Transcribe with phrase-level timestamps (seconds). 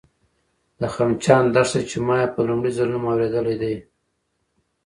[0.79, 3.75] د خمچان دښته، چې ما یې په لومړي ځل نوم اورېدی دی